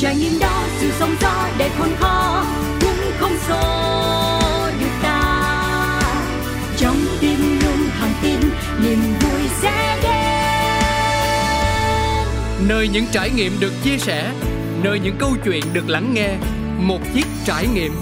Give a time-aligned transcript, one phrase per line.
[0.00, 2.44] trải nghiệm đó sự sống gió đẹp hơn khó
[2.80, 3.60] cũng không xô
[4.80, 6.00] được ta.
[6.76, 8.40] Trong tim luôn thẳng tin
[8.82, 10.12] niềm vui sẽ đến.
[12.68, 14.30] Nơi những trải nghiệm được chia sẻ
[14.82, 16.28] nơi những câu chuyện được lắng nghe
[16.78, 17.92] một chiếc trải nghiệm.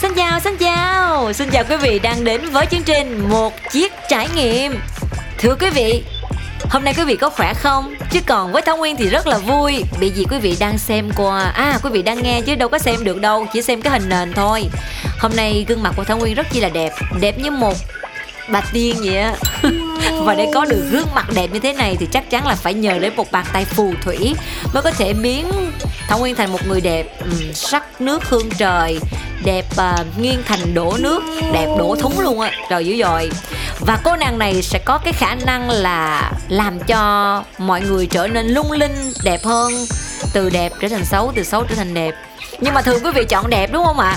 [0.00, 1.32] Xin chào, xin chào.
[1.32, 4.72] Xin chào quý vị đang đến với chương trình Một chiếc trải nghiệm.
[5.38, 6.02] Thưa quý vị
[6.70, 7.94] Hôm nay quý vị có khỏe không?
[8.10, 9.84] Chứ còn với Thảo Nguyên thì rất là vui.
[10.00, 11.44] Bị gì quý vị đang xem qua?
[11.44, 14.08] À quý vị đang nghe chứ đâu có xem được đâu Chỉ xem cái hình
[14.08, 14.64] nền thôi.
[15.18, 17.74] Hôm nay gương mặt của Thảo Nguyên rất chi là đẹp Đẹp như một
[18.48, 19.34] bà tiên vậy á.
[20.24, 22.74] Và để có được gương mặt đẹp như thế này thì chắc chắn là phải
[22.74, 24.34] nhờ đến một bàn tay phù thủy
[24.74, 25.48] mới có thể biến
[26.08, 28.98] thảo nguyên thành một người đẹp um, sắc nước hương trời
[29.44, 32.50] đẹp uh, nghiêng thành đổ nước đẹp đổ thúng luôn á.
[32.70, 33.30] Trời dữ dội
[33.80, 38.26] và cô nàng này sẽ có cái khả năng là làm cho mọi người trở
[38.26, 39.72] nên lung linh, đẹp hơn,
[40.32, 42.14] từ đẹp trở thành xấu, từ xấu trở thành đẹp.
[42.60, 44.16] Nhưng mà thường quý vị chọn đẹp, đúng không ạ?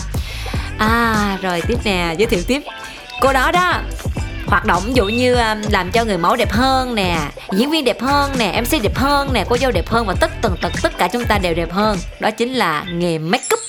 [0.78, 2.62] À rồi tiếp nè, giới thiệu tiếp.
[3.22, 3.74] Cô đó đó,
[4.48, 7.18] hoạt động ví dụ như um, làm cho người mẫu đẹp hơn nè,
[7.52, 10.32] diễn viên đẹp hơn nè mc đẹp hơn nè, cô dâu đẹp hơn và tất
[10.42, 11.98] tần tật tất cả chúng ta đều đẹp hơn.
[12.20, 13.60] Đó chính là nghề make up.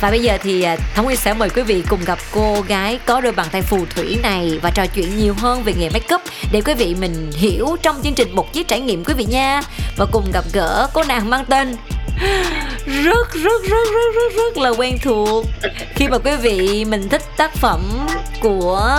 [0.00, 2.98] Và bây giờ thì à, Thống Nguyên sẽ mời quý vị cùng gặp cô gái
[3.06, 6.14] có đôi bàn tay phù thủy này và trò chuyện nhiều hơn về nghề make
[6.14, 6.20] up
[6.52, 9.60] để quý vị mình hiểu trong chương trình một chiếc trải nghiệm, quý vị nha.
[9.96, 11.76] Và cùng gặp gỡ cô nàng mang tên
[12.86, 15.46] rất rất rất rất rất rất là quen thuộc.
[15.94, 18.06] Khi mà quý vị mình thích tác phẩm
[18.40, 18.92] của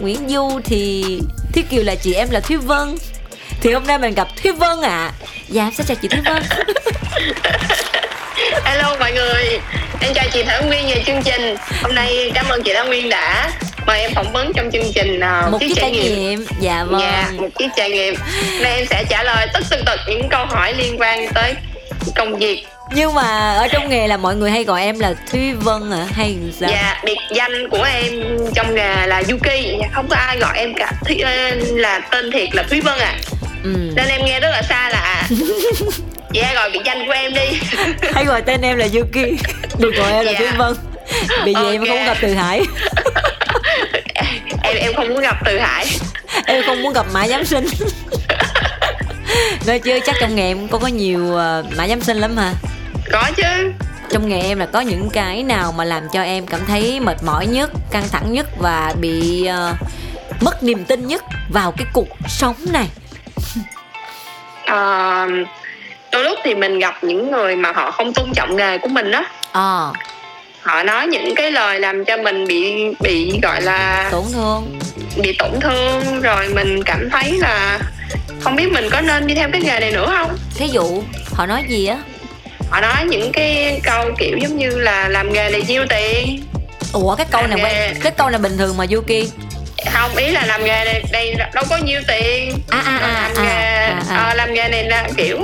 [0.00, 1.04] Nguyễn Du thì
[1.52, 2.96] Thiết Kiều là chị em là Thúy Vân.
[3.60, 4.90] Thì hôm nay mình gặp Thúy Vân ạ.
[4.90, 5.12] À.
[5.48, 6.42] dạ em sẽ chào chị Thúy Vân.
[8.64, 9.60] Hello mọi người,
[10.00, 13.08] em chào chị Thảo Nguyên về chương trình Hôm nay cảm ơn chị Thảo Nguyên
[13.08, 13.50] đã
[13.86, 16.18] mời em phỏng vấn trong chương trình uh, một chiếc trải nghiệm.
[16.18, 18.14] nghiệm dạ vâng dạ, một chiếc trải nghiệm
[18.62, 21.54] Nay em sẽ trả lời tất tần tật những câu hỏi liên quan tới
[22.16, 25.52] công việc nhưng mà ở trong nghề là mọi người hay gọi em là Thúy
[25.52, 26.70] Vân à hay sao?
[26.72, 28.12] Dạ, biệt danh của em
[28.54, 31.22] trong nghề là Yuki, không có ai gọi em cả Thúy,
[31.74, 33.14] là tên thiệt là Thúy Vân à.
[33.64, 33.70] Ừ.
[33.96, 35.28] Nên em nghe rất là xa lạ.
[36.32, 37.60] dạ gọi biệt danh của em đi.
[38.14, 39.40] Hãy gọi tên em là Yuki.
[39.78, 40.38] Đừng gọi em là dạ.
[40.38, 40.74] Thúy Vân.
[41.44, 41.72] Bị gì okay.
[41.72, 42.62] em không gặp Từ Hải?
[44.62, 45.86] Em em không muốn gặp Từ Hải.
[46.46, 47.66] Em không muốn gặp Mã Giám Sinh.
[49.66, 52.52] Nói chứ chắc trong nghề em có có nhiều uh, Mã Giám Sinh lắm hả?
[53.12, 53.72] Có chứ.
[54.10, 57.22] Trong nghề em là có những cái nào mà làm cho em cảm thấy mệt
[57.22, 59.76] mỏi nhất căng thẳng nhất và bị uh,
[60.42, 62.88] mất niềm tin nhất vào cái cuộc sống này?
[64.70, 65.48] Uh,
[66.18, 69.10] đôi lúc thì mình gặp những người mà họ không tôn trọng nghề của mình
[69.10, 69.86] đó à.
[70.62, 74.78] họ nói những cái lời làm cho mình bị bị gọi là tổn thương.
[75.22, 77.78] Bị tổn thương rồi mình cảm thấy là
[78.40, 80.38] không biết mình có nên đi theo cái nghề này nữa không?
[80.54, 81.02] Thí dụ
[81.32, 81.98] họ nói gì á?
[82.70, 86.42] Họ nói những cái câu kiểu giống như là làm nghề này nhiêu tiền?
[86.92, 87.94] Ủa cái câu này nghề...
[88.02, 89.30] cái câu này bình thường mà Yuki?
[89.92, 92.52] Không ý là làm nghề này đây đâu có nhiêu tiền.
[92.70, 94.16] À, à, à, làm nghề à, à, à.
[94.16, 95.38] À, làm nghề này là kiểu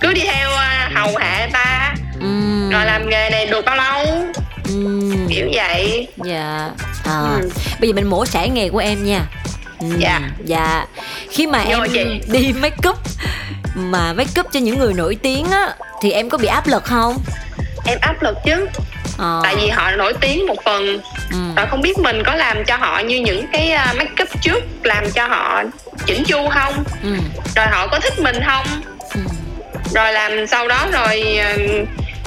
[0.00, 2.70] cứ đi theo à, hầu hạ ta ừ.
[2.70, 4.24] rồi làm nghề này được bao lâu
[4.64, 5.12] ừ.
[5.28, 6.70] kiểu vậy dạ
[7.04, 7.38] à.
[7.40, 7.50] ừ.
[7.80, 9.20] bây giờ mình mổ xẻ nghề của em nha
[9.80, 9.86] ừ.
[9.98, 10.86] dạ dạ
[11.30, 12.20] khi mà Vô em chị.
[12.32, 12.98] đi make up
[13.74, 16.84] mà make up cho những người nổi tiếng á thì em có bị áp lực
[16.84, 17.18] không
[17.86, 18.66] em áp lực chứ
[19.18, 19.40] à.
[19.42, 21.00] tại vì họ nổi tiếng một phần
[21.30, 21.38] ừ.
[21.56, 25.10] rồi không biết mình có làm cho họ như những cái make up trước làm
[25.10, 25.62] cho họ
[26.06, 27.14] chỉnh chu không ừ.
[27.56, 28.66] rồi họ có thích mình không
[29.14, 29.20] ừ.
[29.94, 31.38] rồi làm sau đó rồi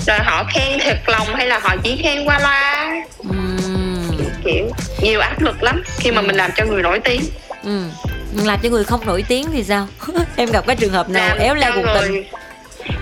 [0.07, 3.35] rồi họ khen thật lòng hay là họ chỉ khen qua loa ừ.
[4.45, 4.69] kiểu
[5.01, 6.25] nhiều áp lực lắm khi mà ừ.
[6.25, 7.21] mình làm cho người nổi tiếng
[7.63, 7.83] ừ.
[8.43, 9.87] làm cho người không nổi tiếng thì sao
[10.35, 12.01] em gặp cái trường hợp nào làm éo le cuộc người...
[12.01, 12.23] tình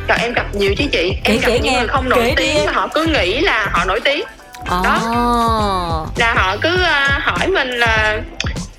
[0.08, 1.80] Trời em gặp nhiều chứ chị Em kể, gặp kể những nghe.
[1.80, 4.24] người không nổi kể tiếng mà họ cứ nghĩ là họ nổi tiếng
[4.64, 4.84] oh.
[4.84, 6.08] Đó.
[6.18, 8.22] Là họ cứ uh, hỏi mình là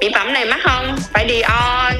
[0.00, 0.96] Mỹ phẩm này mắc không?
[1.12, 1.94] Phải đi on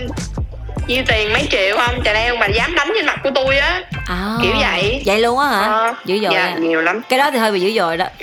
[0.87, 2.03] nhiêu tiền mấy triệu không?
[2.05, 3.83] Trời ơi mà dám đánh trên mặt của tôi á.
[4.07, 5.03] À, kiểu vậy.
[5.07, 5.61] vậy luôn á hả?
[5.61, 6.57] À, dữ dội dạ, à.
[6.59, 7.01] nhiều lắm.
[7.09, 8.07] Cái đó thì hơi bị dữ dội đó.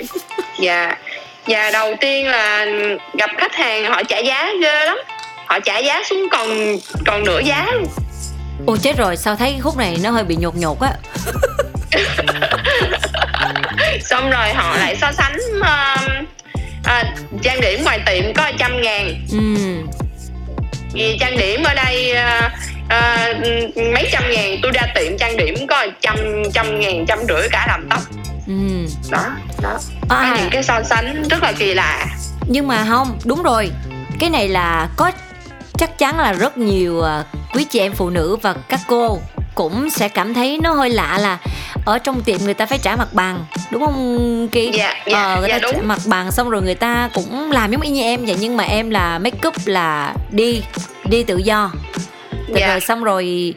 [0.58, 0.96] Dạ.
[1.46, 2.66] Và đầu tiên là
[3.14, 4.98] gặp khách hàng họ trả giá ghê lắm.
[5.46, 6.76] Họ trả giá xuống còn
[7.06, 7.66] còn nửa giá.
[7.72, 7.86] Luôn
[8.66, 9.16] Ôi chết rồi.
[9.16, 10.90] Sao thấy khúc này nó hơi bị nhột nhột á
[14.04, 16.24] Xong rồi họ lại so sánh uh,
[16.80, 19.38] uh, Trang điểm ngoài tiệm có trăm ngàn ừ.
[20.92, 22.52] vì trang điểm ở đây uh,
[22.84, 26.16] uh, mấy trăm ngàn tôi ra tiệm trang điểm có trăm
[26.54, 28.00] trăm ngàn trăm rưỡi cả làm tóc
[28.46, 28.86] ừ.
[29.10, 29.26] đó
[29.62, 29.78] đó
[30.08, 30.28] à.
[30.28, 32.06] có những cái so sánh rất là kỳ lạ
[32.46, 33.70] nhưng mà không đúng rồi
[34.20, 35.12] cái này là có
[35.78, 37.02] chắc chắn là rất nhiều
[37.54, 39.20] quý chị em phụ nữ và các cô
[39.54, 41.38] cũng sẽ cảm thấy nó hơi lạ là
[41.84, 45.40] ở trong tiệm người ta phải trả mặt bằng đúng không kỳ dạ, dạ, ờ,
[45.40, 45.72] người dạ, ta đúng.
[45.72, 48.56] trả mặt bằng xong rồi người ta cũng làm giống y như em vậy nhưng
[48.56, 50.62] mà em là make up là đi
[51.04, 51.72] đi tự do.
[52.48, 52.68] Dạ.
[52.68, 53.54] rồi xong rồi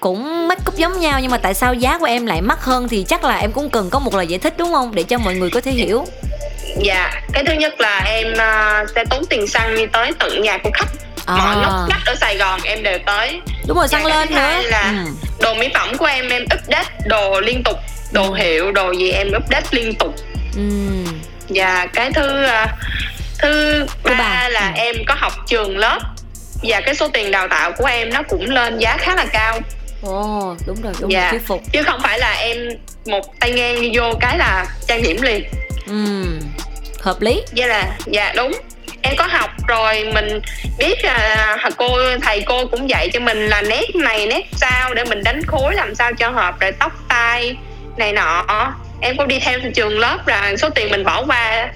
[0.00, 2.88] cũng make up giống nhau nhưng mà tại sao giá của em lại mắc hơn
[2.88, 4.94] thì chắc là em cũng cần có một lời giải thích đúng không?
[4.94, 6.04] Để cho mọi người có thể hiểu.
[6.84, 10.58] Dạ cái thứ nhất là em uh, sẽ tốn tiền xăng đi tới tận nhà
[10.58, 10.88] của khách
[11.26, 11.36] à.
[11.36, 15.04] mọi ngóc ngách ở Sài Gòn em đều tới đúng rồi xăng lên nữa là
[15.06, 15.10] ừ.
[15.40, 17.78] đồ mỹ phẩm của em em update đồ liên tục
[18.12, 18.34] đồ ừ.
[18.34, 20.14] hiệu đồ gì em update liên tục
[20.56, 20.62] ừ.
[21.48, 22.70] và cái thứ uh,
[23.38, 24.80] thứ ba, ba là ừ.
[24.80, 25.98] em có học trường lớp
[26.62, 29.60] và cái số tiền đào tạo của em nó cũng lên giá khá là cao
[30.02, 31.30] ồ oh, đúng rồi đúng dạ.
[31.30, 32.58] thuyết phục chứ không phải là em
[33.06, 35.44] một tay ngang vô cái là trang điểm liền
[35.86, 36.24] ừ
[37.00, 38.52] hợp lý dạ là dạ đúng
[39.04, 40.40] em có học rồi mình
[40.78, 45.04] biết là cô thầy cô cũng dạy cho mình là nét này nét sao để
[45.04, 47.56] mình đánh khối làm sao cho hợp rồi tóc tai
[47.96, 48.44] này nọ.
[49.00, 51.72] Em có đi theo trường lớp là số tiền mình bỏ qua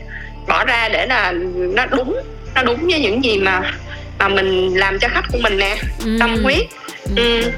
[0.48, 1.32] bỏ ra để là
[1.74, 2.20] nó đúng
[2.54, 3.60] nó đúng với những gì mà
[4.18, 6.16] mà mình làm cho khách của mình nè ừ.
[6.20, 6.66] tâm huyết.
[7.16, 7.42] Ừ.
[7.42, 7.50] ừ.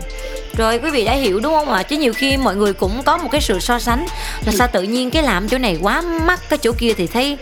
[0.56, 1.82] Rồi quý vị đã hiểu đúng không ạ?
[1.82, 4.06] Chứ nhiều khi mọi người cũng có một cái sự so sánh
[4.46, 7.37] là sao tự nhiên cái làm chỗ này quá mắc cái chỗ kia thì thấy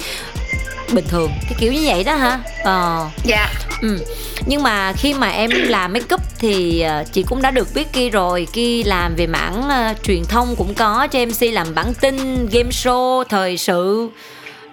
[0.93, 2.38] bình thường cái kiểu như vậy đó hả?
[2.64, 3.08] Ờ.
[3.25, 3.49] Dạ.
[3.82, 3.99] Ừ.
[4.46, 7.93] Nhưng mà khi mà em làm make up thì ờ, chị cũng đã được biết
[7.93, 8.46] kia rồi.
[8.52, 12.70] Kia làm về mảng uh, truyền thông cũng có cho mc làm bản tin game
[12.70, 14.08] show thời sự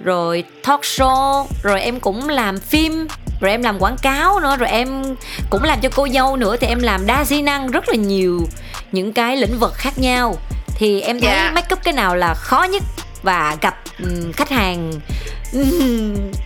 [0.03, 3.07] rồi talk show rồi em cũng làm phim
[3.41, 5.15] rồi em làm quảng cáo nữa rồi em
[5.49, 6.55] cũng làm cho cô dâu nữa.
[6.57, 8.47] Thì em làm đa di năng rất là nhiều
[8.91, 10.37] những cái lĩnh vực khác nhau.
[10.77, 11.43] Thì em thấy yeah.
[11.43, 11.51] Dạ.
[11.51, 12.83] make up cái nào là khó nhất
[13.23, 13.75] và gặp
[14.33, 14.93] khách hàng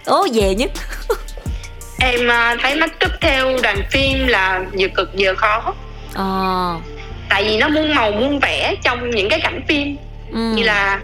[0.05, 0.71] ố về nhất.
[1.99, 5.75] Em uh, thấy make up theo đoàn phim là vừa cực vừa khó.
[6.13, 6.75] Ờ.
[7.29, 9.97] tại vì nó muôn màu muôn vẻ trong những cái cảnh phim.
[10.31, 10.39] Ừ.
[10.55, 10.99] như là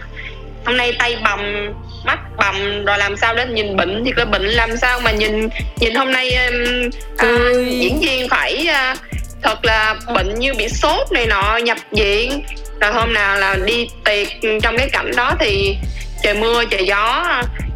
[0.66, 1.40] hôm nay tay bầm
[2.06, 5.50] mắt bầm rồi làm sao để nhìn bệnh thì cái bệnh làm sao mà nhìn
[5.80, 7.28] nhìn hôm nay um, à,
[7.69, 8.98] diễn viên phải uh,
[9.44, 12.44] thật là bệnh như bị sốt này nọ nhập viện.
[12.81, 14.28] Rồi hôm nào là đi tiệc
[14.62, 15.78] trong cái cảnh đó thì
[16.24, 17.25] trời mưa trời gió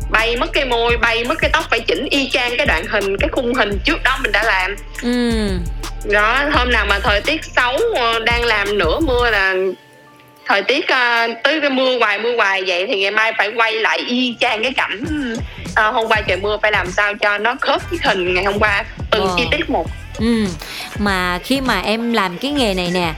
[0.09, 3.17] bay mất cái môi bay mất cái tóc phải chỉnh y chang cái đoạn hình
[3.17, 5.50] cái khung hình trước đó mình đã làm ừ.
[6.06, 9.56] đó hôm nào mà thời tiết xấu ờ, đang làm nửa mưa là
[10.45, 13.73] thời tiết uh, tới cái mưa hoài mưa hoài vậy thì ngày mai phải quay
[13.73, 15.03] lại y chang cái cảnh
[15.65, 18.59] uh, hôm qua trời mưa phải làm sao cho nó khớp với hình ngày hôm
[18.59, 19.38] qua từng wow.
[19.38, 19.88] chi tiết một
[20.19, 20.45] ừ
[20.97, 23.13] mà khi mà em làm cái nghề này nè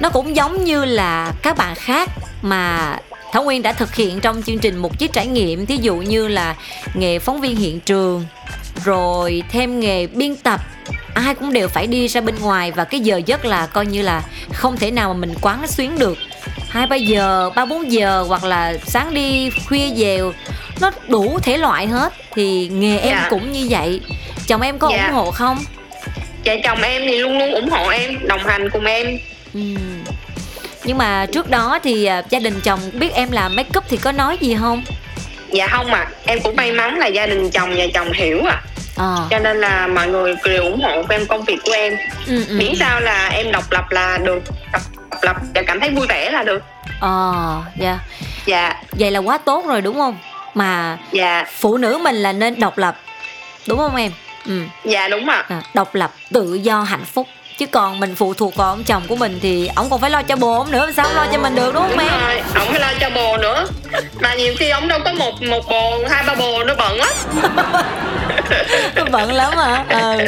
[0.00, 2.08] nó cũng giống như là các bạn khác
[2.42, 2.96] mà
[3.32, 6.28] Thảo Nguyên đã thực hiện trong chương trình một chiếc trải nghiệm thí dụ như
[6.28, 6.56] là
[6.94, 8.26] nghề phóng viên hiện trường
[8.84, 10.60] rồi thêm nghề biên tập
[11.14, 14.02] ai cũng đều phải đi ra bên ngoài và cái giờ giấc là coi như
[14.02, 14.22] là
[14.52, 16.18] không thể nào mà mình quán xuyến được
[16.68, 20.20] hai ba giờ ba bốn giờ hoặc là sáng đi khuya về
[20.80, 23.26] nó đủ thể loại hết thì nghề em dạ.
[23.30, 24.00] cũng như vậy
[24.46, 25.06] chồng em có dạ.
[25.06, 25.58] ủng hộ không
[26.44, 29.18] dạ chồng em thì luôn luôn ủng hộ em đồng hành cùng em
[29.54, 29.60] ừ.
[30.84, 33.96] Nhưng mà trước đó thì uh, gia đình chồng biết em làm make up thì
[33.96, 34.82] có nói gì không?
[35.52, 38.62] Dạ không à em cũng may mắn là gia đình chồng và chồng hiểu à
[38.96, 39.16] à.
[39.30, 41.96] cho nên là mọi người đều ủng hộ em công việc của em.
[42.26, 42.76] Ừ, ừ, miễn ừ.
[42.78, 44.82] sao là em độc lập là được độc
[45.22, 46.62] lập và cảm thấy vui vẻ là được.
[47.00, 47.98] Ờ à, dạ.
[48.46, 48.74] Dạ.
[48.92, 50.18] Vậy là quá tốt rồi đúng không?
[50.54, 51.44] Mà dạ.
[51.58, 52.96] phụ nữ mình là nên độc lập
[53.68, 54.12] đúng không em?
[54.46, 54.62] Ừ.
[54.84, 55.44] Dạ đúng ạ.
[55.48, 55.62] À.
[55.74, 57.26] độc lập tự do hạnh phúc
[57.60, 60.22] chứ còn mình phụ thuộc vào ông chồng của mình thì ông còn phải lo
[60.22, 62.20] cho bồ ông nữa sao lo cho mình được đúng không đúng em?
[62.20, 63.66] rồi ông phải lo cho bồ nữa.
[64.20, 67.10] Mà nhiều khi ông đâu có một một bồ hai ba bồ nó bận á
[69.10, 69.84] bận lắm hả?
[69.88, 70.26] Ừ.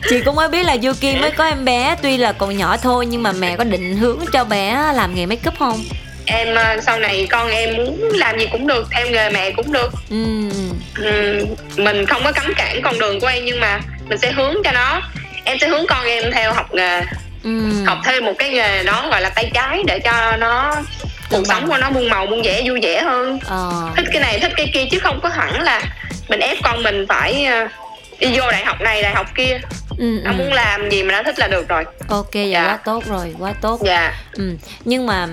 [0.08, 2.76] chị cũng mới biết là du Yuki mới có em bé tuy là còn nhỏ
[2.76, 5.84] thôi nhưng mà mẹ có định hướng cho bé làm nghề make up không?
[6.26, 9.72] Em ờ, sau này con em muốn làm gì cũng được theo nghề mẹ cũng
[9.72, 9.92] được.
[10.10, 10.50] Ừ.
[10.96, 14.54] Ừ, mình không có cấm cản con đường của em nhưng mà mình sẽ hướng
[14.64, 15.02] cho nó
[15.44, 17.00] em sẽ hướng con em theo học nghề
[17.44, 17.84] ừ.
[17.86, 20.74] học thêm một cái nghề đó gọi là tay trái để cho nó
[21.30, 23.92] cuộc sống của nó muôn màu muôn vẻ vui vẻ hơn ờ.
[23.96, 25.82] thích cái này thích cái kia chứ không có hẳn là
[26.28, 27.68] mình ép con mình phải ờ,
[28.18, 29.60] đi vô đại học này đại học kia
[29.98, 30.34] ừ, nó ừ.
[30.38, 32.64] muốn làm gì mà nó thích là được rồi ok vậy dạ.
[32.64, 34.56] quá tốt rồi quá tốt dạ ừ.
[34.84, 35.28] nhưng mà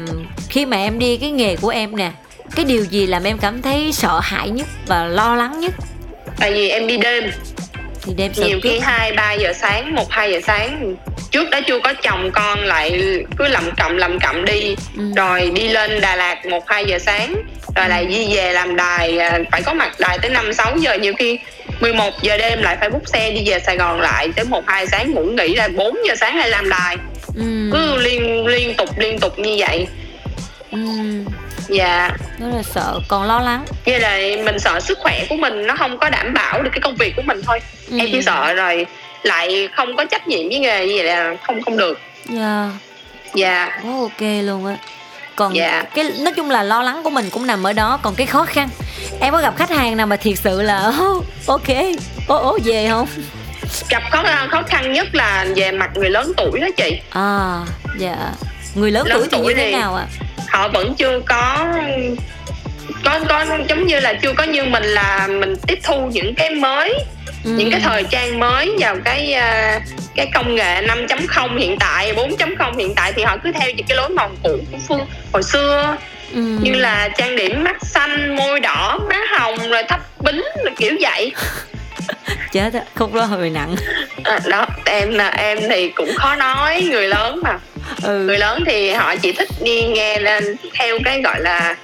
[0.50, 2.12] khi mà em đi cái nghề của em nè
[2.56, 5.74] cái điều gì làm em cảm thấy sợ hãi nhất và lo lắng nhất
[6.40, 7.32] tại vì em đi đêm
[8.04, 10.96] thì sợ nhiều khi hai ba giờ sáng một hai giờ sáng.
[11.32, 13.02] Trước đó chưa có chồng con lại
[13.38, 14.76] cứ lầm cầm lầm cầm đi.
[14.98, 15.04] Ừ.
[15.16, 17.36] rồi đi lên Đà Lạt một hai giờ sáng.
[17.76, 20.94] Rồi lại đi về làm đài à, phải có mặt đài tới năm sáu giờ.
[20.94, 21.40] Nhiều khi
[21.80, 24.88] 11 giờ đêm lại phải bút xe đi về Sài Gòn lại tới một hai
[24.88, 26.98] sáng ngủ nghỉ là 4 giờ sáng lại làm đài.
[27.36, 27.70] Ừ.
[27.74, 29.88] cứ liên liên tục liên tục như vậy.
[30.72, 30.78] Ừ
[31.72, 32.10] dạ.
[32.40, 33.66] Rất là sợ còn lo lắng.
[33.86, 36.82] Như là mình sợ sức khỏe của mình nó không có đảm bảo được cái
[36.82, 37.60] công việc của mình thôi.
[37.90, 37.98] Ừ.
[38.00, 38.86] em chỉ sợ rồi
[39.24, 42.00] lại không có trách nhiệm với nghề như vậy là không không được.
[42.26, 42.70] Dạ.
[43.34, 43.66] Dạ.
[43.66, 43.84] Yeah.
[43.84, 44.76] ok luôn á.
[45.36, 45.84] Còn dạ.
[45.96, 48.46] cái nói chung là lo lắng của mình cũng nằm ở đó còn cái khó
[48.46, 48.70] khăn.
[49.20, 51.68] Em có gặp khách hàng nào mà thiệt sự là oh, ok
[52.28, 53.08] ố ố về không?
[53.90, 57.00] Gặp khó khăn khó khăn nhất là về mặt người lớn tuổi đó chị.
[57.10, 57.60] À
[57.98, 58.18] dạ.
[58.76, 60.06] Người lớn, lớn tuổi thì như thế nào ạ?
[60.20, 60.31] à?
[60.52, 61.68] Họ vẫn chưa có
[63.04, 66.50] có có giống như là chưa có như mình là mình tiếp thu những cái
[66.50, 66.94] mới
[67.44, 67.52] ừ.
[67.52, 69.84] những cái thời trang mới vào cái uh,
[70.16, 73.98] cái công nghệ 5.0 hiện tại 4.0 hiện tại thì họ cứ theo những cái
[73.98, 75.98] lối mòn cũ của phương hồi xưa
[76.34, 76.42] ừ.
[76.62, 80.96] như là trang điểm mắt xanh môi đỏ má hồng rồi thấp bính rồi kiểu
[81.02, 81.32] vậy
[82.52, 83.76] chết á khúc đó hơi nặng
[84.24, 87.60] à, đó em là em thì cũng khó nói người lớn mà
[88.04, 88.20] ừ.
[88.20, 91.76] người lớn thì họ chỉ thích đi nghe lên theo cái gọi là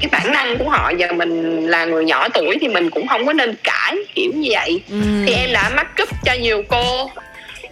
[0.00, 3.26] cái bản năng của họ giờ mình là người nhỏ tuổi thì mình cũng không
[3.26, 4.96] có nên cãi kiểu như vậy ừ.
[5.26, 7.10] thì em đã mắc cúp cho nhiều cô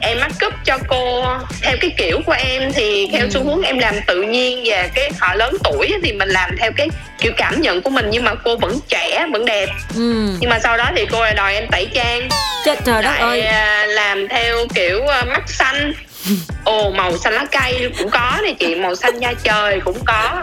[0.00, 1.24] em mắc cúp cho cô.
[1.62, 3.30] Theo cái kiểu của em thì theo ừ.
[3.30, 6.72] xu hướng em làm tự nhiên và cái họ lớn tuổi thì mình làm theo
[6.76, 6.88] cái
[7.18, 9.68] kiểu cảm nhận của mình nhưng mà cô vẫn trẻ vẫn đẹp.
[9.94, 10.36] Ừ.
[10.40, 12.28] nhưng mà sau đó thì cô lại đòi em tẩy trang.
[12.64, 13.40] Chết trời đất ơi.
[13.40, 15.92] à, làm theo kiểu à, mắt xanh.
[16.64, 20.42] Ồ màu xanh lá cây cũng có này chị màu xanh da trời cũng có.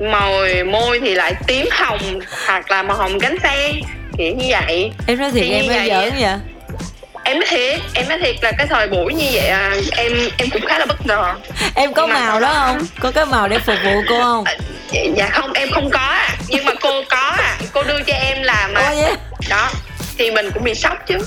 [0.00, 0.32] Màu
[0.66, 3.76] môi thì lại tím hồng hoặc là màu hồng cánh sen.
[4.18, 4.90] Kiểu như vậy.
[5.06, 6.32] Em nói thiệt em mới giỡn vậy
[7.28, 10.50] em nói thiệt em nói thiệt là cái thời buổi như vậy à, em em
[10.50, 11.34] cũng khá là bất ngờ.
[11.74, 12.86] Em có nhưng màu đó không?
[13.00, 14.44] Có cái màu để phục vụ cô không?
[14.44, 14.54] À,
[15.16, 18.42] dạ không em không có à nhưng mà cô có à cô đưa cho em
[18.42, 18.92] làm mà.
[19.50, 19.70] Đó
[20.18, 21.18] thì mình cũng bị sốc chứ.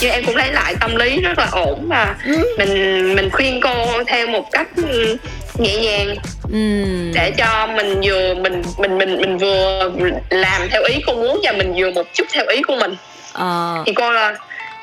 [0.00, 2.54] Nhưng em cũng lấy lại tâm lý rất là ổn và ừ.
[2.58, 5.16] mình mình khuyên cô theo một cách ừ,
[5.58, 6.16] nhẹ nhàng.
[6.52, 6.58] Ừ.
[7.14, 9.90] để cho mình vừa mình mình mình mình vừa
[10.30, 12.96] làm theo ý cô muốn và mình vừa một chút theo ý của mình.
[13.32, 13.74] À.
[13.86, 14.34] thì cô là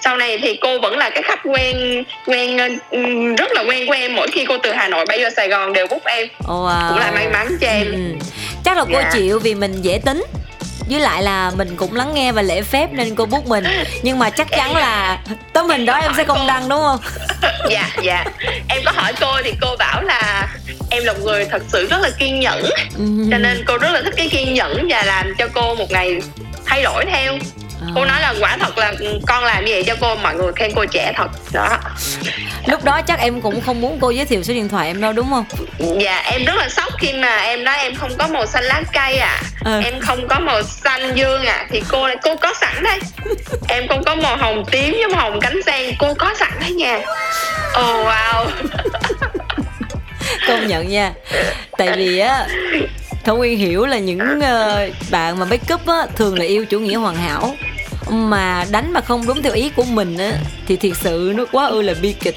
[0.03, 2.57] sau này thì cô vẫn là cái khách quen quen
[2.89, 2.99] ừ,
[3.37, 5.73] rất là quen của em mỗi khi cô từ Hà Nội bay vào Sài Gòn
[5.73, 6.89] đều bút em oh, wow.
[6.89, 8.25] cũng là may mắn cho em ừ.
[8.65, 9.03] chắc là cô yeah.
[9.03, 9.19] Dạ.
[9.19, 10.23] chịu vì mình dễ tính
[10.89, 13.63] với lại là mình cũng lắng nghe và lễ phép nên cô bút mình
[14.01, 15.19] nhưng mà chắc chắn là
[15.53, 16.99] tấm hình đó em sẽ không đăng đúng không
[17.69, 18.25] dạ dạ
[18.69, 20.47] em có hỏi cô thì cô bảo là
[20.89, 22.63] em là một người thật sự rất là kiên nhẫn
[22.97, 23.27] ừ.
[23.31, 26.21] cho nên cô rất là thích cái kiên nhẫn và làm cho cô một ngày
[26.65, 27.37] thay đổi theo
[27.95, 28.93] cô nói là quả thật là
[29.27, 31.27] con làm như vậy cho cô mọi người khen cô trẻ thật.
[31.53, 31.77] Đó.
[32.65, 35.13] Lúc đó chắc em cũng không muốn cô giới thiệu số điện thoại em đâu
[35.13, 35.45] đúng không?
[36.00, 38.81] Dạ em rất là sốc khi mà em nói em không có màu xanh lá
[38.93, 39.41] cây à.
[39.65, 39.81] Ừ.
[39.83, 43.00] em không có màu xanh dương à thì cô cô có sẵn đây
[43.67, 46.71] em không có màu hồng tím với màu hồng cánh sen cô có sẵn đấy
[46.71, 47.00] nha.
[47.79, 48.45] Oh wow.
[50.48, 51.13] Công nhận nha.
[51.77, 52.48] Tại vì á
[53.24, 56.79] Thảo Nguyên hiểu là những uh, bạn mà make up á, thường là yêu chủ
[56.79, 57.55] nghĩa hoàn hảo
[58.11, 60.31] mà đánh mà không đúng theo ý của mình á
[60.67, 62.35] thì thiệt sự nó quá ư là bi kịch.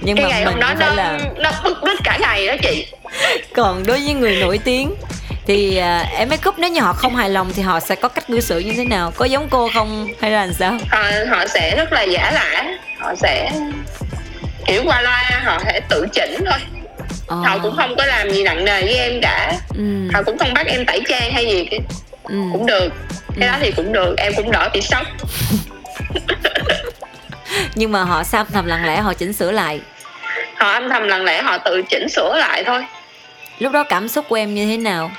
[0.00, 2.54] Nhưng cái mà ngày mình hôm đó nó, là nó bức rứt cả ngày đó
[2.62, 2.86] chị.
[3.54, 4.94] Còn đối với người nổi tiếng
[5.46, 8.08] thì uh, em make up nếu như họ không hài lòng thì họ sẽ có
[8.08, 9.12] cách cư xử như thế nào?
[9.16, 10.78] Có giống cô không hay là làm sao?
[10.90, 12.64] Họ, họ sẽ rất là giả lả.
[12.98, 13.52] Họ sẽ
[14.66, 16.58] kiểu qua loa họ sẽ tự chỉnh thôi.
[17.26, 17.36] Ờ.
[17.36, 19.54] họ cũng không có làm gì nặng nề với em cả.
[19.76, 19.84] Ừ.
[20.14, 21.78] họ cũng không bắt em tẩy trang hay gì
[22.28, 22.36] ừ.
[22.52, 22.88] cũng được.
[23.40, 23.52] Cái ừ.
[23.52, 24.14] đó thì cũng được.
[24.16, 25.06] Em cũng đỡ bị sốc.
[27.74, 29.80] Nhưng mà họ sao thầm lặng lẽ họ chỉnh sửa lại.
[30.56, 32.84] Họ âm thầm lặng lẽ họ tự chỉnh sửa lại thôi.
[33.58, 35.10] Lúc đó cảm xúc của em như thế nào?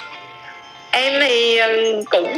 [0.91, 2.37] Em thì ừ, cũng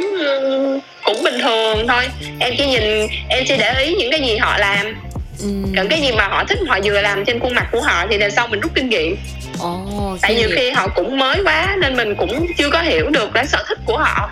[1.04, 2.08] cũng bình thường thôi.
[2.40, 4.94] Em chỉ nhìn em chỉ để ý những cái gì họ làm.
[5.42, 5.48] Ừ.
[5.76, 8.18] còn cái gì mà họ thích họ vừa làm trên khuôn mặt của họ thì
[8.18, 9.16] lần sau mình rút kinh nghiệm.
[9.62, 13.30] Oh, tại nhiều khi họ cũng mới quá nên mình cũng chưa có hiểu được
[13.34, 14.30] cái sở thích của họ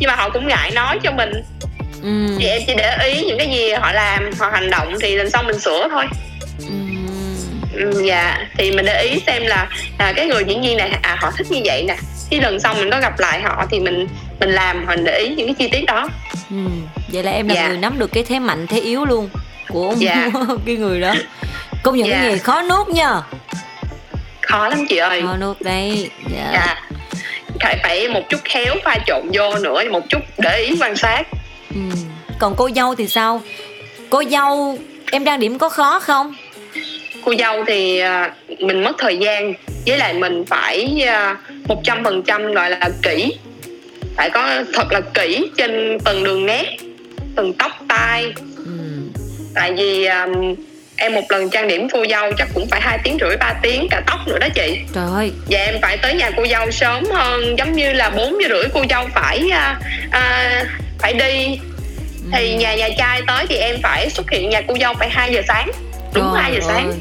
[0.00, 1.30] nhưng mà họ cũng ngại nói cho mình
[2.02, 2.36] ừ.
[2.38, 5.30] thì em chỉ để ý những cái gì họ làm họ hành động thì lần
[5.30, 6.04] sau mình sửa thôi
[7.74, 8.02] ừ.
[8.04, 11.30] dạ thì mình để ý xem là à, cái người diễn viên này à họ
[11.36, 11.96] thích như vậy nè
[12.30, 14.06] khi lần sau mình có gặp lại họ thì mình
[14.40, 16.08] mình làm mình để ý những cái chi tiết đó
[16.50, 16.56] ừ.
[17.12, 17.68] vậy là em là dạ.
[17.68, 19.28] người nắm được cái thế mạnh thế yếu luôn
[19.68, 20.28] của dạ.
[20.66, 21.14] cái người đó
[21.82, 22.20] công nhận dạ.
[22.20, 23.20] cái nghề khó nuốt nha
[24.40, 26.50] khó lắm chị ơi khó nuốt đấy dạ.
[26.52, 26.89] dạ
[27.60, 31.22] phải phải một chút khéo pha trộn vô nữa một chút để ý quan sát.
[31.74, 31.80] Ừ.
[32.38, 33.42] còn cô dâu thì sao?
[34.10, 34.78] Cô dâu
[35.12, 36.34] em trang điểm có khó không?
[37.24, 39.54] Cô dâu thì à, mình mất thời gian
[39.86, 41.36] với lại mình phải à,
[41.68, 43.32] một trăm phần trăm gọi là kỹ.
[44.16, 46.76] Phải có thật là kỹ trên từng đường nét
[47.36, 48.32] từng tóc tai.
[48.56, 48.72] Ừ.
[49.54, 50.54] tại vì um,
[51.00, 53.86] em một lần trang điểm cô dâu chắc cũng phải hai tiếng rưỡi ba tiếng
[53.90, 54.78] cả tóc nữa đó chị.
[54.94, 55.32] Trời ơi.
[55.50, 58.68] Và em phải tới nhà cô dâu sớm hơn giống như là bốn giờ rưỡi
[58.74, 60.66] cô dâu phải uh, uh,
[60.98, 61.58] phải đi.
[62.32, 62.58] Thì ừ.
[62.58, 65.42] nhà nhà trai tới thì em phải xuất hiện nhà cô dâu phải 2 giờ
[65.48, 65.70] sáng
[66.14, 66.92] đúng hai giờ sáng.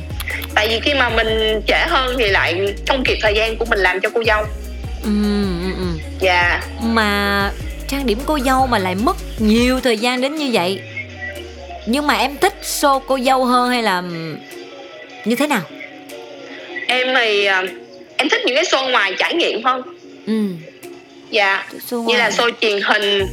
[0.56, 3.80] tại vì khi mà mình trễ hơn thì lại không kịp thời gian của mình
[3.80, 4.44] làm cho cô dâu.
[5.04, 5.10] Ừ
[5.64, 5.86] ừ ừ.
[6.20, 6.62] Dạ.
[6.82, 7.52] Mà
[7.88, 10.80] trang điểm cô dâu mà lại mất nhiều thời gian đến như vậy
[11.86, 14.04] nhưng mà em thích show cô dâu hơn hay là
[15.26, 15.62] như thế nào?
[16.88, 17.64] Em thì à,
[18.18, 19.82] em thích những cái show ngoài trải nghiệm hơn.
[20.26, 20.46] Ừ.
[21.30, 21.68] Dạ.
[21.92, 23.26] Như là show truyền hình.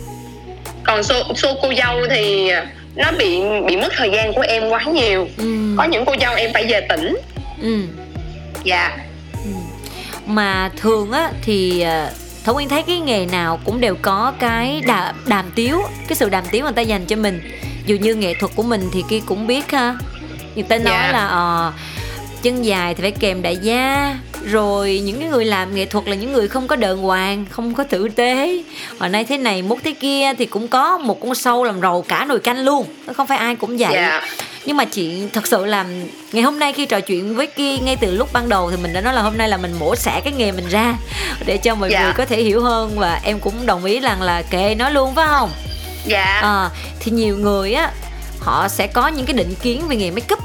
[0.85, 2.51] Còn show, show cô dâu thì
[2.97, 5.29] nó bị bị mất thời gian của em quá nhiều.
[5.39, 5.75] Ừ.
[5.77, 7.17] có những cô dâu em phải về tỉnh.
[7.63, 7.83] Ừ.
[8.65, 8.97] Dạ.
[9.45, 9.51] Ừ.
[10.27, 12.11] mà thường á thì à,
[12.45, 16.29] Thảo Nguyên thấy cái nghề nào cũng đều có cái đà, đàm tiếu Cái sự
[16.29, 17.41] đàm tiếu người ta dành cho mình
[17.87, 19.95] Dù như nghệ thuật của mình thì kia cũng biết ha
[20.55, 21.13] Người ta nói yeah.
[21.13, 21.13] Dạ.
[21.13, 21.75] là uh,
[22.43, 26.15] chân dài thì phải kèm đại gia rồi những cái người làm nghệ thuật là
[26.15, 28.63] những người không có đợn hoàng không có tử tế
[28.99, 32.03] hồi nay thế này mốt thế kia thì cũng có một con sâu làm rầu
[32.03, 34.23] cả nồi canh luôn không phải ai cũng vậy yeah.
[34.23, 34.29] Dạ.
[34.67, 35.87] nhưng mà chị thật sự làm
[36.33, 38.93] ngày hôm nay khi trò chuyện với kia ngay từ lúc ban đầu thì mình
[38.93, 40.95] đã nói là hôm nay là mình mổ xẻ cái nghề mình ra
[41.47, 42.03] để cho mọi yeah.
[42.03, 42.17] người dạ.
[42.17, 45.27] có thể hiểu hơn và em cũng đồng ý rằng là kệ nói luôn phải
[45.27, 45.51] không
[46.07, 46.71] dạ à,
[47.01, 47.93] thì nhiều người á
[48.41, 50.39] họ sẽ có những cái định kiến về nghề make up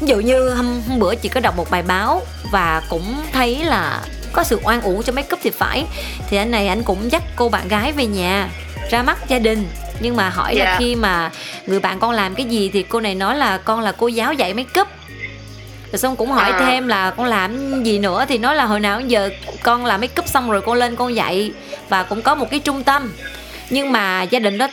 [0.00, 3.64] ví dụ như hôm, hôm bữa chị có đọc một bài báo và cũng thấy
[3.64, 4.00] là
[4.32, 5.84] có sự oan uổng cho make up thì phải
[6.28, 8.48] thì anh này anh cũng dắt cô bạn gái về nhà
[8.90, 9.68] ra mắt gia đình
[10.00, 10.64] nhưng mà hỏi yeah.
[10.64, 10.78] là dạ.
[10.78, 11.30] khi mà
[11.66, 14.32] người bạn con làm cái gì thì cô này nói là con là cô giáo
[14.32, 14.88] dạy make up
[15.92, 16.58] rồi xong cũng hỏi à.
[16.58, 19.30] thêm là con làm gì nữa thì nói là hồi nào giờ
[19.62, 21.52] con làm make up xong rồi con lên con dạy
[21.88, 23.12] và cũng có một cái trung tâm
[23.70, 24.68] nhưng mà gia đình đó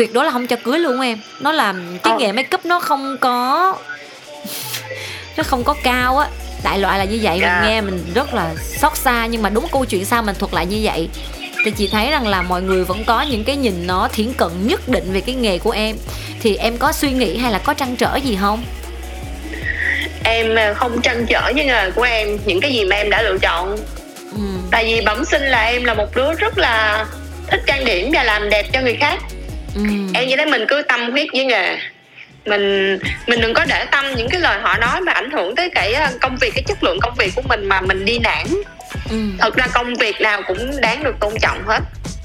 [0.00, 2.18] tuyệt đối là không cho cưới luôn em nó làm cái ờ.
[2.18, 3.76] nghề make up nó không có
[5.36, 6.28] nó không có cao á
[6.64, 7.52] đại loại là như vậy yeah.
[7.52, 7.68] mình dạ.
[7.68, 10.66] nghe mình rất là xót xa nhưng mà đúng câu chuyện sao mình thuật lại
[10.66, 11.08] như vậy
[11.64, 14.50] thì chị thấy rằng là mọi người vẫn có những cái nhìn nó thiển cận
[14.62, 15.96] nhất định về cái nghề của em
[16.42, 18.64] thì em có suy nghĩ hay là có trăn trở gì không
[20.24, 23.22] em ờ, không trăn trở với nghề của em những cái gì mà em đã
[23.22, 23.76] lựa chọn
[24.32, 24.42] ừ.
[24.70, 27.06] tại vì bẩm sinh là em là một đứa rất là
[27.50, 29.20] thích trang điểm và làm đẹp cho người khác
[29.74, 29.82] ừ.
[30.14, 31.76] em như thế mình cứ tâm huyết với nghề.
[32.44, 35.70] Mình mình đừng có để tâm những cái lời họ nói mà ảnh hưởng tới
[35.74, 38.46] cái ờ, công việc cái chất lượng công việc của mình mà mình đi nản.
[39.10, 39.16] Ừ.
[39.38, 41.80] thật ra công việc nào cũng đáng được tôn trọng hết.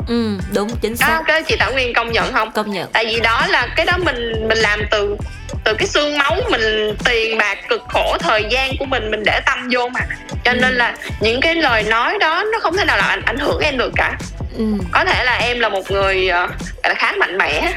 [0.07, 1.07] Ừ đúng chính xác.
[1.07, 2.51] đó cái chị thảo nguyên công nhận không?
[2.51, 2.89] Công nhận.
[2.93, 5.17] Tại vì đó là cái đó mình mình làm từ
[5.63, 9.39] từ cái xương máu mình tiền bạc cực khổ thời gian của mình mình để
[9.45, 9.99] tâm vô mà.
[10.43, 10.57] Cho ừ.
[10.61, 13.77] nên là những cái lời nói đó nó không thể nào làm ảnh hưởng em
[13.77, 14.17] được cả
[14.57, 14.63] ừ.
[14.91, 17.73] có thể là em là một người uh, khá mạnh mẽ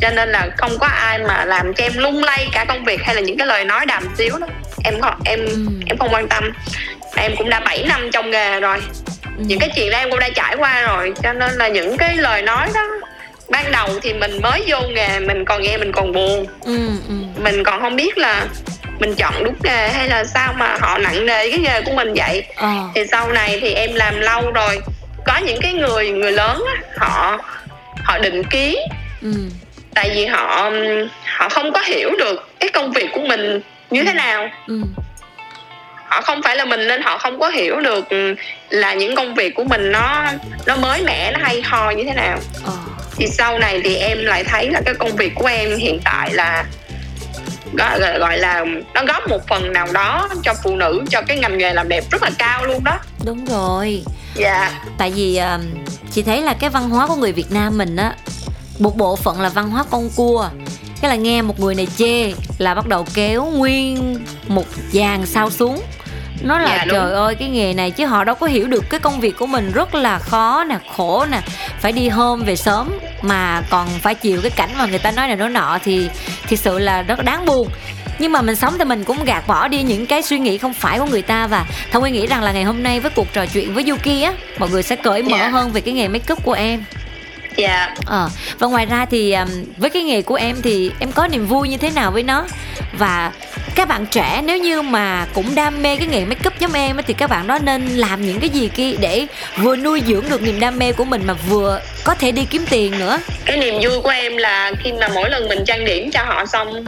[0.00, 3.02] cho nên là không có ai mà làm cho em lung lay cả công việc
[3.02, 4.46] hay là những cái lời nói đàm xíu đó
[4.84, 5.66] em em ừ.
[5.86, 6.52] em không quan tâm
[7.16, 8.78] em cũng đã 7 năm trong nghề rồi
[9.24, 9.44] ừ.
[9.46, 12.16] những cái chuyện đó em cũng đã trải qua rồi cho nên là những cái
[12.16, 12.86] lời nói đó
[13.48, 17.14] ban đầu thì mình mới vô nghề mình còn nghe mình còn buồn ừ, ừ.
[17.36, 18.46] mình còn không biết là
[18.98, 22.14] mình chọn đúng nghề hay là sao mà họ nặng nề cái nghề của mình
[22.14, 22.74] vậy à.
[22.94, 24.80] thì sau này thì em làm lâu rồi
[25.24, 27.38] có những cái người người lớn á, họ
[28.04, 28.76] họ định kiến
[29.22, 29.32] ừ.
[29.94, 30.70] Tại vì họ
[31.24, 34.48] họ không có hiểu được cái công việc của mình như thế nào.
[34.66, 34.80] Ừ.
[36.06, 38.04] họ không phải là mình nên họ không có hiểu được
[38.70, 40.24] là những công việc của mình nó
[40.66, 42.38] nó mới mẻ nó hay ho như thế nào.
[42.64, 42.72] Ờ.
[43.16, 46.30] thì sau này thì em lại thấy là cái công việc của em hiện tại
[46.32, 46.64] là
[47.72, 51.38] gọi, gọi, gọi là nó góp một phần nào đó cho phụ nữ cho cái
[51.38, 52.98] ngành nghề làm đẹp rất là cao luôn đó.
[53.24, 54.02] Đúng rồi
[54.34, 54.84] dạ.
[54.98, 55.60] Tại vì uh,
[56.10, 58.14] chị thấy là cái văn hóa của người việt nam mình á
[58.78, 60.48] một bộ phận là văn hóa con cua.
[61.00, 65.50] Cái là nghe một người này chê là bắt đầu kéo nguyên một dàn sao
[65.50, 65.82] xuống.
[66.42, 69.00] Nó là dạ, trời ơi cái nghề này chứ họ đâu có hiểu được cái
[69.00, 71.40] công việc của mình rất là khó nè khổ nè
[71.80, 75.28] phải đi hôm về sớm mà còn phải chịu cái cảnh mà người ta nói
[75.28, 75.78] này nói nọ.
[75.84, 76.08] Thì
[76.48, 77.68] thực sự là rất đáng buồn
[78.22, 80.74] nhưng mà mình sống thì mình cũng gạt bỏ đi những cái suy nghĩ không
[80.74, 83.32] phải của người ta và thông nguyên nghĩ rằng là ngày hôm nay với cuộc
[83.32, 85.42] trò chuyện với Yuki á mọi người sẽ cởi mở yeah.
[85.42, 85.48] Dạ.
[85.48, 86.84] hơn về cái nghề make up của em
[87.56, 87.98] dạ yeah.
[88.06, 91.46] ờ và ngoài ra thì um, với cái nghề của em thì em có niềm
[91.46, 92.46] vui như thế nào với nó
[92.92, 93.32] và
[93.74, 96.96] các bạn trẻ nếu như mà cũng đam mê cái nghề make up giống em
[97.06, 100.42] thì các bạn đó nên làm những cái gì kia để vừa nuôi dưỡng được
[100.42, 103.74] niềm đam mê của mình mà vừa có thể đi kiếm tiền nữa cái niềm
[103.82, 106.84] vui của em là khi mà mỗi lần mình trang điểm cho họ xong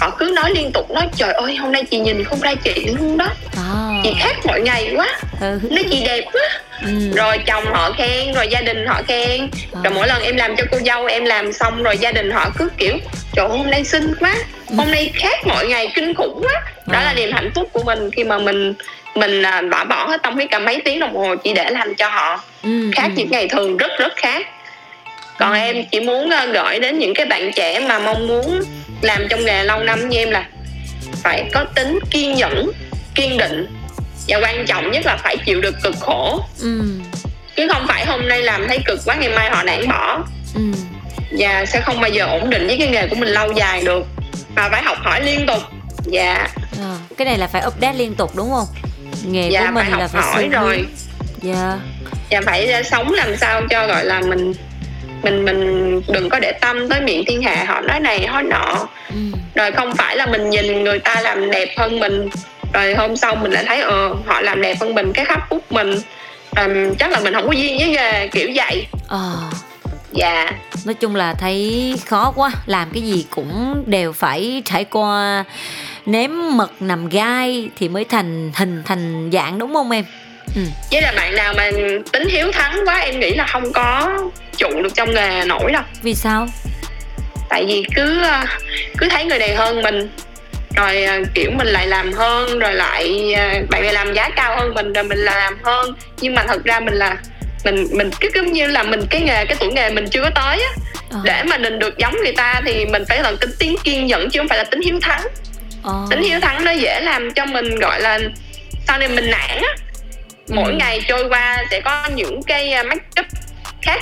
[0.00, 2.86] họ cứ nói liên tục nói trời ơi hôm nay chị nhìn không ra chị
[2.98, 4.00] luôn đó à.
[4.04, 5.06] chị khác mọi ngày quá
[5.40, 5.60] ừ.
[5.70, 6.42] nói chị đẹp quá
[6.82, 7.12] ừ.
[7.16, 9.80] rồi chồng họ khen rồi gia đình họ khen à.
[9.84, 12.50] rồi mỗi lần em làm cho cô dâu em làm xong rồi gia đình họ
[12.58, 12.96] cứ kiểu
[13.32, 14.34] trời hôm nay xinh quá
[14.68, 14.74] ừ.
[14.76, 17.04] hôm nay khác mọi ngày kinh khủng quá đó à.
[17.04, 18.74] là niềm hạnh phúc của mình khi mà mình
[19.14, 22.08] mình bỏ bỏ hết tâm huyết cả mấy tiếng đồng hồ chỉ để làm cho
[22.08, 23.12] họ ừ, khác ừ.
[23.16, 24.46] những ngày thường rất rất khác
[25.38, 25.58] còn ừ.
[25.58, 28.60] em chỉ muốn gửi đến những cái bạn trẻ mà mong muốn
[29.02, 30.48] làm trong nghề lâu năm như em là
[31.22, 32.70] phải có tính kiên nhẫn
[33.14, 33.66] kiên định.
[34.28, 36.40] Và quan trọng nhất là phải chịu được cực khổ.
[36.60, 36.82] Ừ.
[37.56, 40.24] chứ không phải hôm nay làm thấy cực quá ngày mai họ nản bỏ.
[40.54, 40.60] Ừ.
[41.38, 44.06] và sẽ không bao giờ ổn định với cái nghề của mình lâu dài được.
[44.56, 45.62] Mà phải học hỏi liên tục.
[46.04, 46.48] Dạ.
[46.78, 48.66] À, cái này là phải update liên tục đúng không?
[49.24, 50.86] Nghề dạ, của mình phải là phải hỏi rồi.
[51.42, 51.78] dạ.
[52.30, 54.52] Và phải sống làm sao cho gọi là mình
[55.22, 57.64] mình mình đừng có để tâm tới miệng thiên hạ.
[57.68, 58.86] Họ nói này nói nọ.
[59.08, 59.16] Ừ.
[59.54, 62.28] rồi không phải là mình nhìn người ta làm đẹp hơn mình.
[62.72, 65.72] Rồi hôm sau mình lại thấy ờ họ làm đẹp hơn mình cái khắp phúc
[65.72, 65.94] mình.
[66.56, 68.86] Um, chắc là mình không có duyên với nghề kiểu vậy.
[69.08, 69.34] Ờ.
[70.12, 70.50] Dạ.
[70.84, 72.50] Nói chung là thấy khó quá.
[72.66, 75.44] Làm cái gì cũng đều phải trải qua
[76.06, 80.04] nếm mật nằm gai thì mới thành hình thành dạng đúng không em?
[80.56, 80.60] Ừ.
[80.90, 81.70] với là bạn nào mà
[82.12, 84.18] tính hiếu thắng quá em nghĩ là không có
[84.58, 85.82] trụ được trong nghề nổi đâu.
[86.02, 86.46] Vì sao?
[87.48, 88.44] Tại vì cứ ờ,
[88.98, 90.10] cứ thấy người này hơn mình
[90.76, 94.56] rồi ờ, kiểu mình lại làm hơn rồi lại ờ, bạn này làm giá cao
[94.56, 95.94] hơn mình rồi mình là làm hơn.
[96.20, 97.16] Nhưng mà thật ra mình là
[97.64, 100.30] mình mình cứ giống như là mình cái nghề cái tuổi nghề mình chưa có
[100.34, 100.70] tới á.
[101.10, 101.18] À.
[101.24, 104.30] để mà mình được giống người ta thì mình phải là tính tiếng kiên nhẫn
[104.30, 105.22] chứ không phải là tính hiếu thắng.
[105.84, 105.92] À.
[106.10, 108.18] tính hiếu thắng nó dễ làm cho mình gọi là
[108.86, 109.74] sau này mình nản á.
[110.48, 110.76] Mỗi ừ.
[110.78, 113.26] ngày trôi qua sẽ có những cái make up
[113.82, 114.00] khác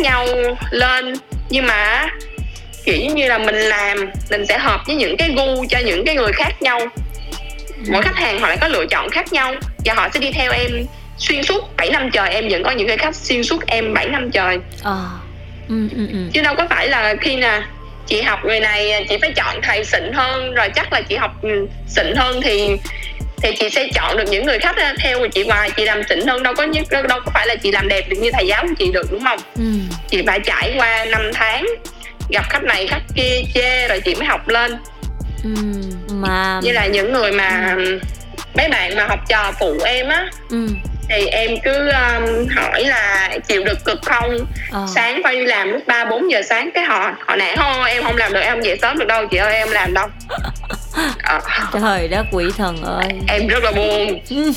[0.00, 0.26] nhau
[0.70, 1.14] lên.
[1.50, 2.06] Nhưng mà
[2.84, 6.14] kiểu như là mình làm mình sẽ hợp với những cái gu cho những cái
[6.14, 6.80] người khác nhau.
[7.88, 9.54] Mỗi khách hàng họ lại có lựa chọn khác nhau.
[9.84, 10.86] Và họ sẽ đi theo em
[11.18, 12.30] xuyên suốt 7 năm trời.
[12.30, 14.58] Em vẫn có những cái khách xuyên suốt em 7 năm trời.
[14.84, 15.04] À.
[15.68, 16.18] ừ, ừ, ừ.
[16.32, 17.62] chứ đâu có phải là khi nè
[18.06, 21.34] chị học người này chị phải chọn thầy xịn hơn rồi chắc là chị học
[21.88, 22.76] xịn hơn thì
[23.42, 26.42] thì chị sẽ chọn được những người khách theo chị hoài chị làm xịn hơn
[26.42, 28.74] đâu có nhất đâu có phải là chị làm đẹp được như thầy giáo của
[28.78, 29.64] chị được đúng không ừ.
[30.10, 31.66] chị phải trải qua năm tháng
[32.30, 34.76] gặp khách này khách kia chê rồi chị mới học lên
[35.44, 35.50] ừ.
[36.10, 38.00] mà như là những người mà ừ.
[38.54, 40.68] mấy bạn mà học trò phụ em á ừ
[41.08, 44.38] thì em cứ um, hỏi là chịu được cực không
[44.70, 44.86] ờ.
[44.94, 48.02] sáng phải đi làm lúc ba bốn giờ sáng cái họ họ nản thôi em
[48.02, 50.08] không làm được em không dậy sớm được đâu chị ơi em làm đâu
[51.22, 51.40] à.
[51.72, 54.20] trời đất quỷ thần ơi em rất là buồn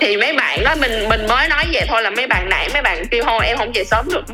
[0.00, 2.82] thì mấy bạn đó mình mình mới nói vậy thôi là mấy bạn nản mấy
[2.82, 4.24] bạn kêu thôi em không dậy sớm được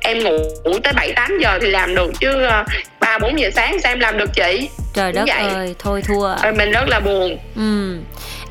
[0.00, 0.38] em ngủ
[0.84, 2.64] tới bảy tám giờ thì làm được chứ ờ,
[3.00, 5.48] ba bốn giờ sáng sao em làm được chị trời đất vậy.
[5.54, 7.98] ơi thôi thua rồi mình rất là buồn ừ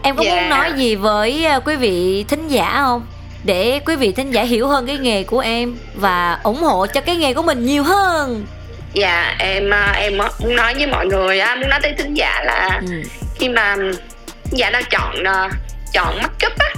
[0.03, 0.35] em có yeah.
[0.35, 0.57] muốn dạ.
[0.57, 3.05] nói gì với ờ, quý vị thính giả không
[3.43, 7.01] để quý vị thính giả hiểu hơn cái nghề của em và ủng hộ cho
[7.01, 8.45] cái nghề của mình nhiều hơn
[8.93, 12.41] dạ em ờ, em muốn nói với mọi người á muốn nói tới thính giả
[12.45, 13.01] là ừ.
[13.35, 13.75] khi mà
[14.51, 15.51] giả đã chọn uh,
[15.93, 16.73] chọn make up á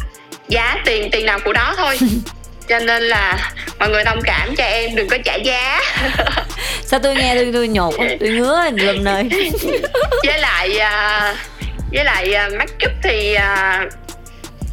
[0.48, 1.98] giá tiền tiền nào của đó thôi.
[2.70, 5.82] Cho nên là mọi người thông cảm cho em đừng có trả giá.
[6.82, 9.30] Sao tôi nghe tôi tôi nhột tôi ngứa lùm nơi
[10.26, 11.38] với lại uh,
[11.92, 13.38] với lại make up thì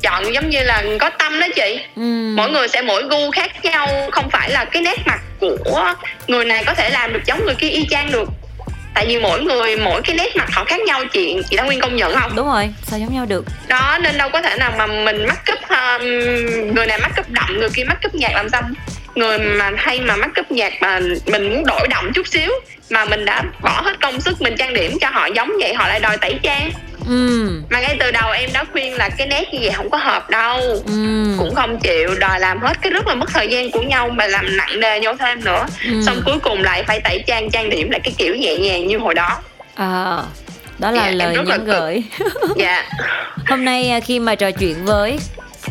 [0.03, 1.81] chọn giống như là có tâm đó chị.
[1.97, 2.33] Ừ.
[2.37, 5.95] mỗi người sẽ mỗi gu khác nhau không phải là cái nét mặt của
[6.27, 8.29] người này có thể làm được giống người kia y chang được.
[8.95, 11.81] Tại vì mỗi người mỗi cái nét mặt họ khác nhau chị chị đã nguyên
[11.81, 12.33] công nhận không?
[12.37, 13.45] Đúng rồi sao giống nhau được?
[13.69, 16.07] Đó nên đâu có thể nào mà mình make up um,
[16.75, 18.63] người này make up đậm người kia make up nhạt làm sao
[19.15, 22.51] người mà hay mà make up nhạt mà mình muốn đổi đậm chút xíu
[22.91, 25.89] mà mình đã bỏ hết công sức mình trang điểm cho họ giống vậy họ
[25.89, 26.71] lại đòi tẩy trang.
[27.09, 27.51] Ừ.
[27.71, 30.31] mà ngay từ đầu em đã khuyên là cái nét như vậy không có hợp
[30.31, 30.61] đâu.
[30.87, 31.35] Ừ.
[31.39, 34.27] cũng không chịu đòi làm hết cái rất là mất thời gian của nhau mà
[34.27, 35.67] làm nặng nề nhau thêm nữa.
[35.85, 36.03] Ừ.
[36.07, 38.99] xong cuối cùng lại phải tẩy trang trang điểm lại cái kiểu nhẹ nhàng như
[38.99, 39.39] hồi đó.
[39.75, 40.19] À
[40.79, 42.03] đó là dạ, lời nhắn gửi.
[42.57, 42.85] Dạ.
[43.49, 45.19] Hôm nay à, khi mà trò chuyện với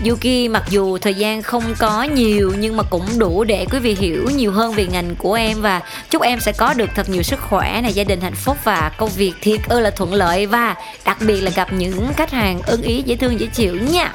[0.06, 3.96] Yuki mặc dù thời gian không có nhiều nhưng mà cũng đủ để quý vị
[4.00, 7.24] hiểu nhiều hơn về ngành của em và chúc em sẽ có được thật nhiều
[7.24, 10.46] sức khỏe này gia đình hạnh phúc và công việc thiệt ơi là thuận lợi
[10.46, 10.76] và
[11.06, 14.12] đặc biệt là gặp những khách hàng ưng ý dễ thương dễ chịu nha.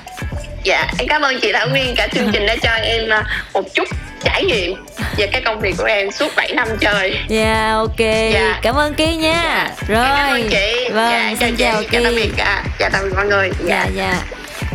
[0.65, 1.95] Dạ, em cảm ơn chị Thảo Nguyên.
[1.97, 3.89] Cả chương trình đã cho em à, một chút
[4.25, 4.75] trải nghiệm
[5.17, 7.19] về cái công việc của em suốt 7 năm trời.
[7.29, 7.99] Dạ yeah, ok.
[7.99, 8.63] Yeah.
[8.63, 9.33] cảm ơn Ki nha.
[9.33, 9.89] Yeah.
[9.89, 10.89] rồi cảm ơn chị.
[10.93, 12.31] Vâng dạ, xin chào Ki chào tạm biệt.
[12.37, 13.51] Dạ, chào tạm biệt mọi người.
[13.65, 13.87] Dạ.
[13.97, 14.23] Dạ, dạ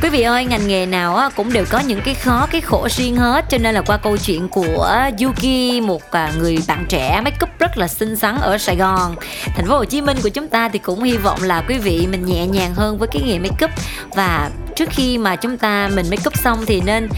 [0.01, 3.15] quý vị ơi, ngành nghề nào cũng đều có những cái khó, cái khổ riêng
[3.15, 3.45] hết.
[3.49, 7.49] Cho nên là qua câu chuyện của Yuki, một à, người bạn trẻ make up
[7.59, 9.15] rất là xinh xắn ở Sài Gòn,
[9.55, 12.07] thành phố Hồ Chí Minh của chúng ta, thì cũng hy vọng là quý vị
[12.11, 13.71] mình nhẹ nhàng hơn với cái nghề make up.
[14.15, 17.09] Và trước khi mà chúng ta mình make up xong thì nên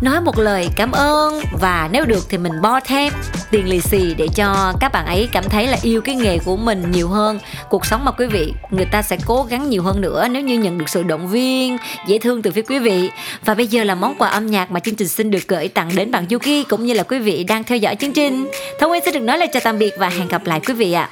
[0.00, 1.40] nói một lời cảm ơn.
[1.60, 3.12] Và nếu được thì mình bo thêm
[3.50, 6.56] tiền lì xì để cho các bạn ấy cảm thấy là yêu cái nghề của
[6.56, 7.38] mình nhiều hơn.
[7.68, 10.58] Cuộc sống mà quý vị, người ta sẽ cố gắng nhiều hơn nữa nếu như
[10.58, 13.10] nhận được sự động viên, dễ thương từ phía quý vị.
[13.44, 15.90] Và bây giờ là món quà âm nhạc mà chương trình xin được gửi tặng
[15.94, 18.48] đến bạn Yuki cũng như là quý vị đang theo dõi chương trình.
[18.80, 20.92] Thông Nguyên sẽ được nói lời chào tạm biệt và hẹn gặp lại quý vị
[20.92, 21.08] ạ.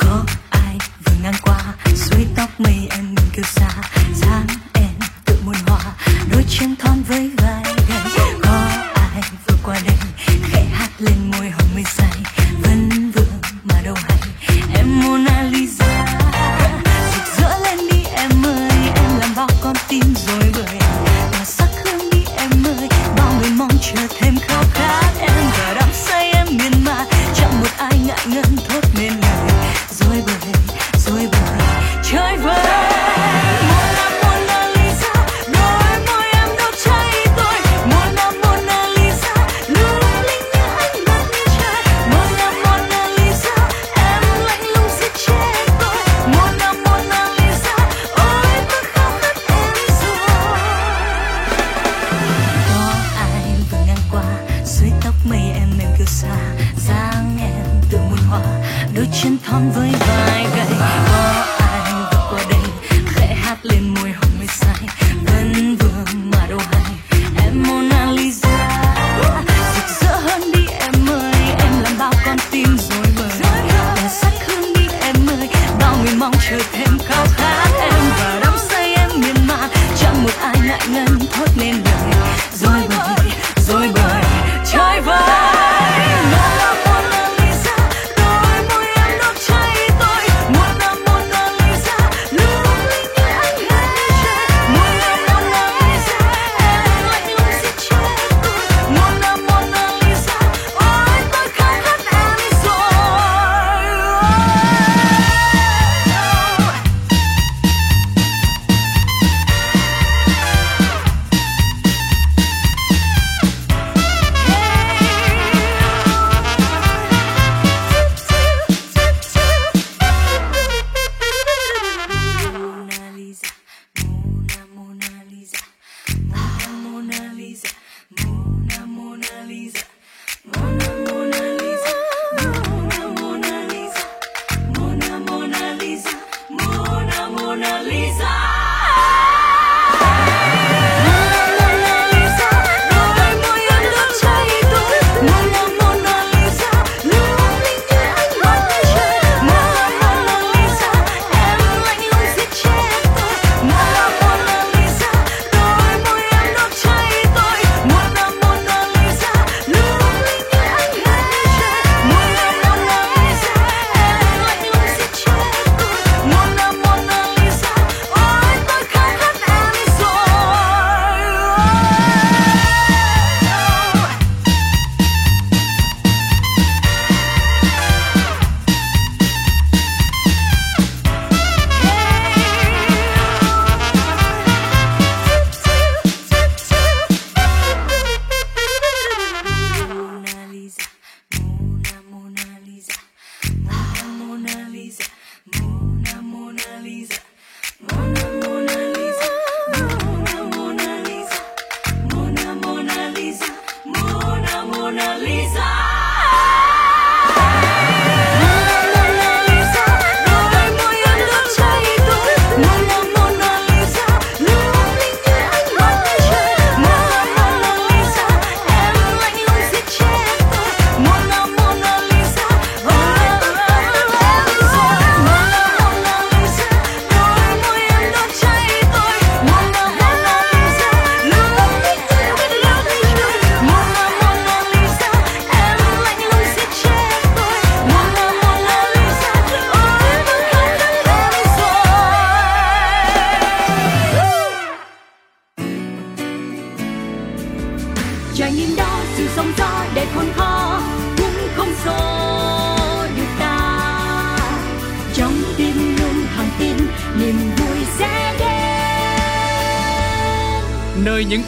[0.00, 1.58] Có ai vừa ngang qua
[1.96, 3.68] suối tóc mây em kêu xa,
[4.14, 5.80] dáng em tự muôn hoa,
[6.32, 7.61] đôi chân thon với vai